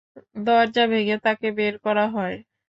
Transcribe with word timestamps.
দরজা 0.45 0.83
ভেঙে 0.91 1.17
তাঁকে 1.25 1.47
বের 1.57 1.73
করা 1.85 2.05
হয়। 2.15 2.35